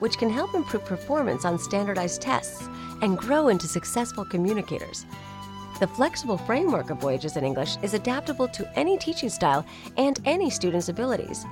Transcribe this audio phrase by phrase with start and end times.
[0.00, 2.68] which can help improve performance on standardized tests
[3.00, 5.06] and grow into successful communicators.
[5.78, 9.64] The flexible framework of Voyages in English is adaptable to any teaching style
[9.96, 11.46] and any student's abilities.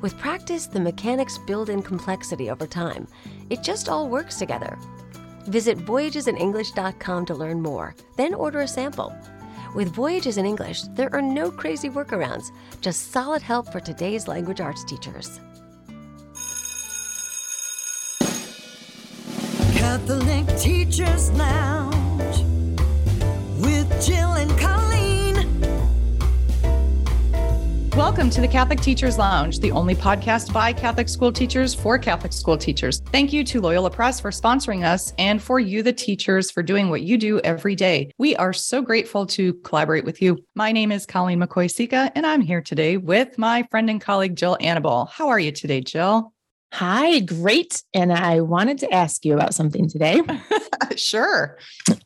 [0.00, 3.08] With practice, the mechanics build in complexity over time.
[3.50, 4.78] It just all works together.
[5.46, 9.12] Visit voyagesinenglish.com to learn more, then order a sample.
[9.74, 14.60] With Voyages in English, there are no crazy workarounds, just solid help for today's language
[14.60, 15.40] arts teachers.
[19.92, 22.38] Catholic Teachers Lounge
[23.58, 25.34] with Jill and Colleen.
[27.90, 32.32] Welcome to the Catholic Teachers Lounge, the only podcast by Catholic school teachers for Catholic
[32.32, 33.02] school teachers.
[33.12, 36.88] Thank you to Loyola Press for sponsoring us and for you, the teachers, for doing
[36.88, 38.10] what you do every day.
[38.16, 40.38] We are so grateful to collaborate with you.
[40.54, 44.36] My name is Colleen McCoy Sika, and I'm here today with my friend and colleague,
[44.36, 45.04] Jill Annabelle.
[45.12, 46.32] How are you today, Jill?
[46.72, 47.82] Hi, great.
[47.92, 50.22] And I wanted to ask you about something today.
[50.96, 51.58] sure.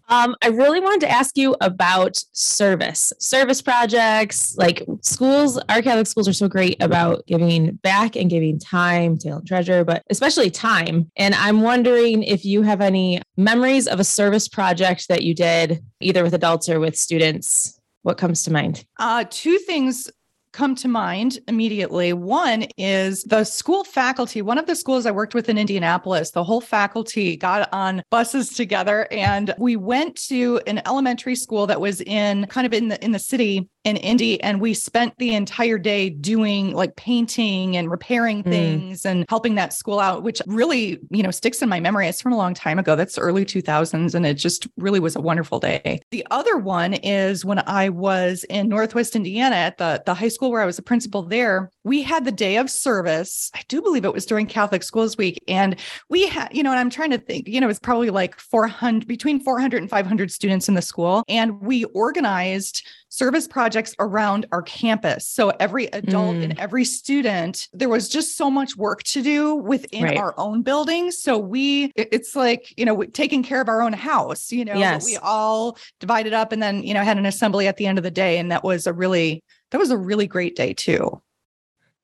[0.08, 4.56] Um, I really wanted to ask you about service, service projects.
[4.56, 9.47] Like schools, our Catholic schools are so great about giving back and giving time, talent,
[9.47, 11.12] treasure, but especially time.
[11.17, 15.80] And I'm wondering if you have any memories of a service project that you did,
[16.01, 17.80] either with adults or with students.
[18.03, 18.84] What comes to mind?
[18.98, 20.11] Uh, two things
[20.56, 22.14] come to mind immediately.
[22.14, 24.40] One is the school faculty.
[24.40, 28.54] One of the schools I worked with in Indianapolis, the whole faculty got on buses
[28.54, 33.04] together and we went to an elementary school that was in kind of in the
[33.04, 37.89] in the city in Indy and we spent the entire day doing like painting and
[37.89, 38.50] repairing mm.
[38.50, 39.11] things mm.
[39.11, 42.08] and helping that school out, which really, you know, sticks in my memory.
[42.08, 42.96] It's from a long time ago.
[42.96, 44.14] That's early 2000s.
[44.14, 46.00] And it just really was a wonderful day.
[46.11, 50.45] The other one is when I was in Northwest Indiana at the, the high school
[50.51, 53.51] where I was a principal there, we had the day of service.
[53.55, 55.42] I do believe it was during Catholic Schools Week.
[55.48, 55.77] And
[56.08, 58.39] we had, you know, and I'm trying to think, you know, it was probably like
[58.39, 61.24] 400, between 400 and 500 students in the school.
[61.29, 65.27] And we organized service projects around our campus.
[65.29, 66.45] So every adult mm.
[66.45, 70.18] and every student, there was just so much work to do within right.
[70.18, 71.11] our own building.
[71.11, 75.05] So we, it's like, you know, taking care of our own house, you know, yes.
[75.05, 78.05] we all divided up and then, you know, had an assembly at the end of
[78.05, 78.39] the day.
[78.39, 81.22] And that was a really, that was a really great day too.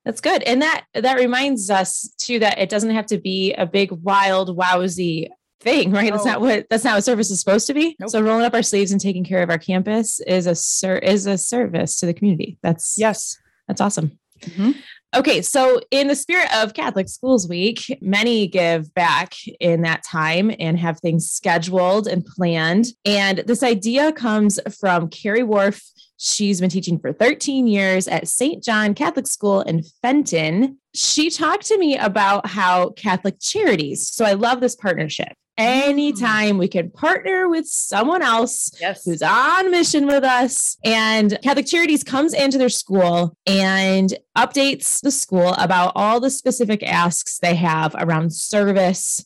[0.04, 0.42] That's good.
[0.42, 4.56] And that that reminds us too that it doesn't have to be a big wild
[4.56, 5.28] wowsy
[5.60, 6.10] thing, right?
[6.10, 6.16] No.
[6.16, 7.96] That's not what that's not what service is supposed to be.
[8.00, 8.10] Nope.
[8.10, 11.26] So rolling up our sleeves and taking care of our campus is a ser- is
[11.26, 12.58] a service to the community.
[12.62, 14.18] That's yes, that's awesome.
[14.40, 14.72] Mm-hmm.
[15.14, 20.50] Okay, so in the spirit of Catholic Schools Week, many give back in that time
[20.58, 22.86] and have things scheduled and planned.
[23.04, 25.82] And this idea comes from Carrie Wharf.
[26.16, 28.64] She's been teaching for 13 years at St.
[28.64, 30.78] John Catholic School in Fenton.
[30.94, 35.34] She talked to me about how Catholic Charities, so I love this partnership.
[35.58, 35.64] Mm.
[35.64, 39.04] Anytime we can partner with someone else yes.
[39.04, 45.10] who's on mission with us, and Catholic Charities comes into their school and updates the
[45.10, 49.24] school about all the specific asks they have around service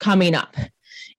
[0.00, 0.56] coming up.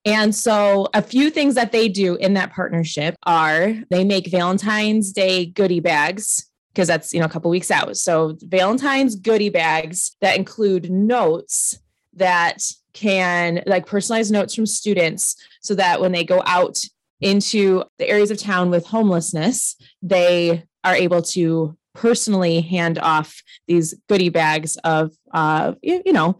[0.06, 5.12] And so, a few things that they do in that partnership are they make Valentine's
[5.12, 7.98] Day goodie bags because that's you know a couple weeks out.
[7.98, 11.78] So Valentine's goodie bags that include notes
[12.14, 12.64] that
[12.94, 16.80] can like personalize notes from students so that when they go out
[17.22, 23.94] into the areas of town with homelessness, they are able to personally hand off these
[24.08, 26.38] goodie bags of uh you know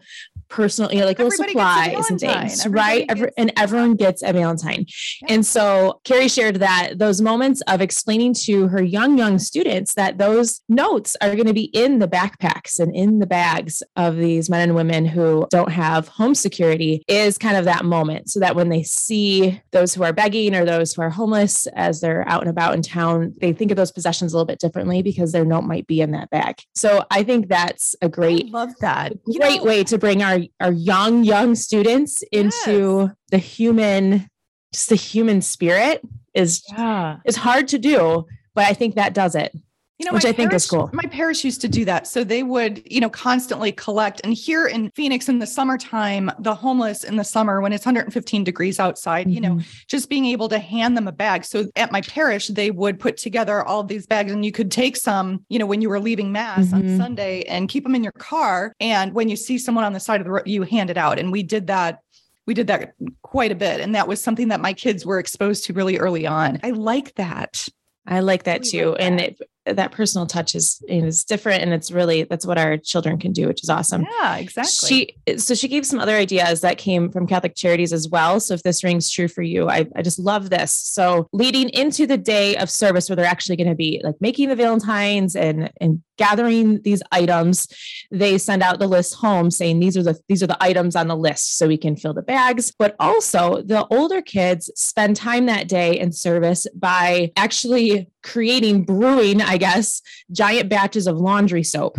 [0.50, 3.06] personal, you know, like little supplies and things, right?
[3.08, 4.84] Every, and everyone gets a Valentine.
[5.22, 5.34] Yeah.
[5.34, 10.18] And so Carrie shared that those moments of explaining to her young, young students that
[10.18, 14.50] those notes are going to be in the backpacks and in the bags of these
[14.50, 18.30] men and women who don't have home security is kind of that moment.
[18.30, 22.00] So that when they see those who are begging or those who are homeless as
[22.00, 25.02] they're out and about in town, they think of those possessions a little bit differently
[25.02, 26.56] because their note might be in that bag.
[26.74, 29.22] So I think that's a great, I love that.
[29.24, 33.16] Great know, way to bring our our young young students into yes.
[33.30, 34.28] the human
[34.72, 36.00] just the human spirit
[36.34, 37.18] is yeah.
[37.24, 39.54] is hard to do but i think that does it
[40.00, 40.88] You know, which my I think is cool.
[40.94, 42.06] My parish used to do that.
[42.06, 44.22] So they would, you know, constantly collect.
[44.24, 48.42] And here in Phoenix in the summertime, the homeless in the summer when it's 115
[48.42, 49.64] degrees outside, you know, Mhm.
[49.88, 51.44] just being able to hand them a bag.
[51.44, 54.96] So at my parish, they would put together all these bags and you could take
[54.96, 56.96] some, you know, when you were leaving mass on Mhm.
[56.96, 58.72] Sunday and keep them in your car.
[58.80, 61.18] And when you see someone on the side of the road, you hand it out.
[61.18, 61.98] And we did that.
[62.46, 63.82] We did that quite a bit.
[63.82, 66.58] And that was something that my kids were exposed to really early on.
[66.64, 67.68] I like that.
[68.06, 68.96] I like that too.
[68.98, 69.38] And it,
[69.76, 73.46] that personal touch is is different and it's really that's what our children can do,
[73.46, 74.06] which is awesome.
[74.20, 75.14] yeah, exactly.
[75.26, 78.40] She so she gave some other ideas that came from Catholic Charities as well.
[78.40, 80.72] So if this rings true for you, I, I just love this.
[80.72, 84.48] So leading into the day of service where they're actually going to be like making
[84.48, 87.66] the Valentines and and gathering these items,
[88.10, 91.08] they send out the list home saying these are the these are the items on
[91.08, 92.72] the list so we can fill the bags.
[92.78, 99.40] But also the older kids spend time that day in service by actually creating brewing,
[99.40, 101.96] I guess, giant batches of laundry soap.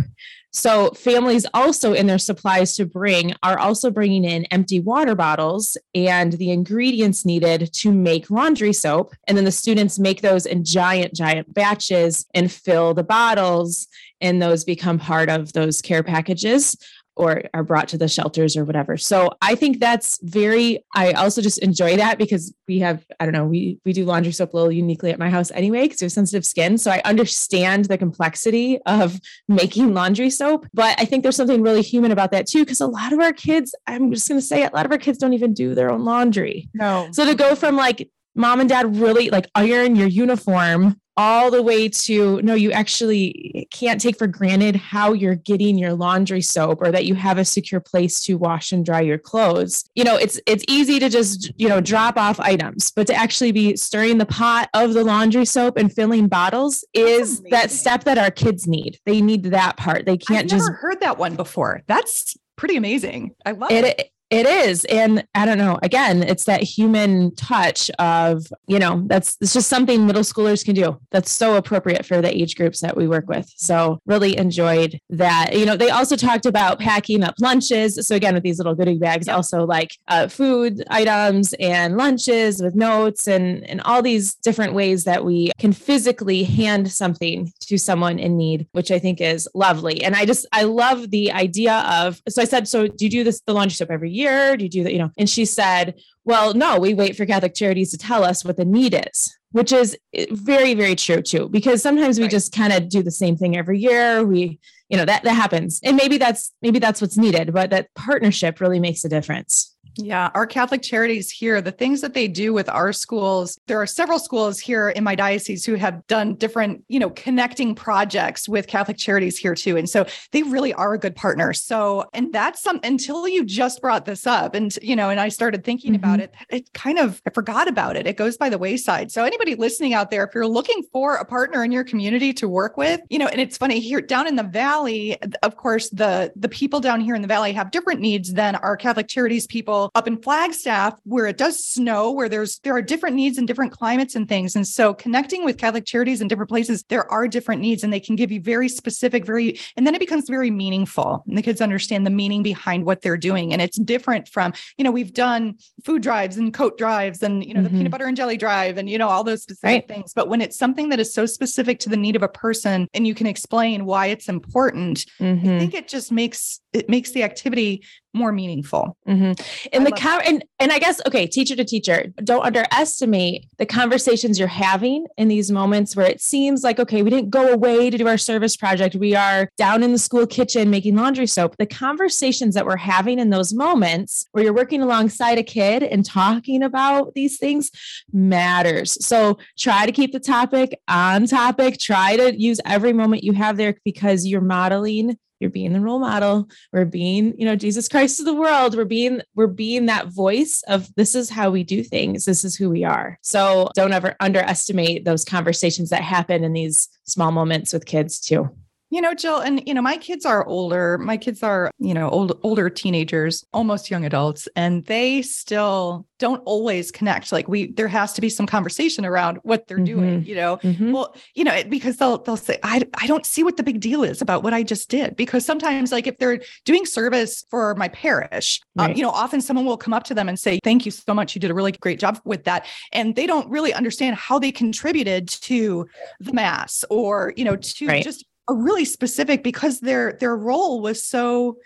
[0.54, 5.78] So families also in their supplies to bring are also bringing in empty water bottles
[5.94, 9.14] and the ingredients needed to make laundry soap.
[9.26, 13.88] And then the students make those in giant, giant batches and fill the bottles.
[14.22, 16.76] And those become part of those care packages
[17.14, 18.96] or are brought to the shelters or whatever.
[18.96, 23.34] So I think that's very I also just enjoy that because we have I don't
[23.34, 26.06] know, we we do laundry soap a little uniquely at my house anyway because we
[26.06, 26.78] have sensitive skin.
[26.78, 31.82] So I understand the complexity of making laundry soap, but I think there's something really
[31.82, 34.62] human about that too because a lot of our kids, I'm just going to say
[34.62, 36.68] it, a lot of our kids don't even do their own laundry.
[36.74, 37.08] no.
[37.12, 41.62] So to go from like mom and dad really like iron your uniform all the
[41.62, 46.80] way to no, you actually can't take for granted how you're getting your laundry soap
[46.80, 49.84] or that you have a secure place to wash and dry your clothes.
[49.94, 53.52] You know, it's it's easy to just, you know, drop off items, but to actually
[53.52, 58.18] be stirring the pot of the laundry soap and filling bottles is that step that
[58.18, 58.98] our kids need.
[59.04, 60.06] They need that part.
[60.06, 61.82] They can't I've just heard that one before.
[61.86, 63.34] That's pretty amazing.
[63.44, 63.84] I love it.
[63.84, 64.84] it it is.
[64.86, 69.68] And i don't know again it's that human touch of you know that's it's just
[69.68, 73.28] something middle schoolers can do that's so appropriate for the age groups that we work
[73.28, 73.46] with.
[73.56, 75.56] So really enjoyed that.
[75.56, 77.98] You know they also talked about packing up lunches.
[78.06, 82.74] So again with these little goodie bags also like uh, food items and lunches with
[82.74, 88.18] notes and and all these different ways that we can physically hand something to someone
[88.18, 90.02] in need which i think is lovely.
[90.02, 93.24] And i just i love the idea of so i said so do you do
[93.24, 94.21] this the laundry soap every year
[94.56, 95.10] do you do that you know?
[95.18, 98.64] And she said well no we wait for catholic charities to tell us what the
[98.64, 102.30] need is which is eh, very very true too because sometimes we Right.
[102.30, 104.24] just kind of do the same thing every year.
[104.24, 105.80] We you know that that happens.
[105.82, 110.30] And maybe that's maybe that's what's needed but that partnership really makes a difference Yeah,
[110.34, 114.18] our Catholic charities here, the things that they do with our schools, there are several
[114.18, 118.96] schools here in my diocese who have done different, you know, connecting projects with Catholic
[118.96, 119.76] charities here too.
[119.76, 121.52] And so they really are a good partner.
[121.52, 125.28] So, and that's some until you just brought this up and, you know, and I
[125.28, 126.44] started thinking about mm-hmm.
[126.50, 128.06] it, it kind of, I forgot about it.
[128.06, 129.12] It goes by the wayside.
[129.12, 132.48] So, anybody listening out there, if you're looking for a partner in your community to
[132.48, 136.32] work with, you know, and it's funny here down in the valley, of course, the
[136.36, 139.81] the people down here in the valley have different needs than our Catholic charities people
[139.94, 143.72] up in Flagstaff, where it does snow, where there's there are different needs in different
[143.72, 144.54] climates and things.
[144.56, 148.00] And so connecting with Catholic charities in different places, there are different needs and they
[148.00, 151.24] can give you very specific, very, and then it becomes very meaningful.
[151.26, 153.52] And the kids understand the meaning behind what they're doing.
[153.52, 155.54] And it's different from, you know, we've done
[155.84, 157.78] food drives and coat drives and, you know, the Mhm.
[157.78, 159.88] peanut butter and jelly drive and, you know, all those specific Right.
[159.88, 160.12] things.
[160.14, 163.06] But when it's something that is so specific to the need of a person and
[163.06, 165.58] you can explain why it's important, I Mhm.
[165.58, 168.96] think it just makes it makes the activity more meaningful.
[169.08, 169.40] Mhm.
[169.72, 173.66] And I the con- and and I guess okay, teacher to teacher, don't underestimate the
[173.66, 177.90] conversations you're having in these moments where it seems like okay, we didn't go away
[177.90, 178.94] to do our service project.
[178.94, 181.56] We are down in the school kitchen making laundry soap.
[181.58, 186.04] The conversations that we're having in those moments where you're working alongside a kid and
[186.04, 187.70] talking about these things
[188.12, 189.04] matters.
[189.04, 191.78] So try to keep the topic on topic.
[191.78, 195.98] Try to use every moment you have there because you're modeling you're being the role
[195.98, 196.48] model.
[196.72, 198.76] We're being you know jesus christ of the world.
[198.76, 202.24] We're being we're being that voice of this is how we do things.
[202.24, 203.18] This is who we are.
[203.20, 208.48] So don't ever underestimate those conversations that happen in these small moments with kids too
[208.92, 210.98] You know, Jill, and you know, my kids are older.
[210.98, 216.42] My kids are, you know, old, older teenagers, almost young adults, and they still don't
[216.44, 217.32] always connect.
[217.32, 219.98] Like we, there has to be some conversation around what they're mm-hmm.
[219.98, 220.24] doing.
[220.26, 220.92] You know, mm-hmm.
[220.92, 224.04] well, you know, because they'll they'll say, I I don't see what the big deal
[224.04, 225.16] is about what I just did.
[225.16, 228.90] Because sometimes, like if they're doing service for my parish, um, right.
[228.90, 231.14] um, you know, often someone will come up to them and say, "Thank you so
[231.14, 231.34] much.
[231.34, 234.52] You did a really great job with that," and they don't really understand how they
[234.52, 235.88] contributed to
[236.20, 238.04] the mass or you know to right.
[238.04, 241.58] just a really specific because their their role was so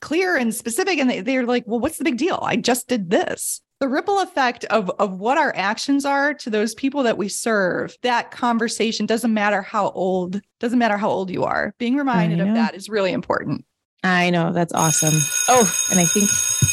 [0.00, 2.38] clear and specific and they, they're like well what's the big deal?
[2.42, 3.60] I just did this.
[3.80, 7.96] The ripple effect of of what our actions are to those people that we serve
[8.02, 12.54] that conversation doesn't matter how old doesn't matter how old you are being reminded of
[12.54, 13.64] that is really important.
[14.02, 15.14] I know that's awesome.
[15.48, 16.30] Oh and i think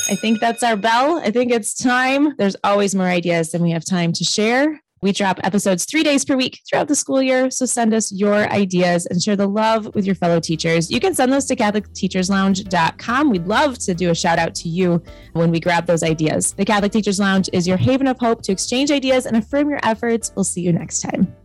[0.10, 1.20] i think that's our bell.
[1.20, 2.36] I think it's time.
[2.38, 6.24] There's always more ideas than we have time to share we drop episodes three days
[6.24, 7.50] per week throughout the school year.
[7.50, 10.92] So send us your ideas and share the love with your fellow teachers.
[10.92, 13.30] You can send those to CatholicTeachersLounge.com.
[13.30, 15.02] We'd love to do a shout out to you
[15.34, 16.54] when we grab those ideas.
[16.54, 19.80] The Catholic Teachers Lounge is your haven of hope to exchange ideas and affirm your
[19.84, 20.32] efforts.
[20.36, 21.36] We'll see you next time.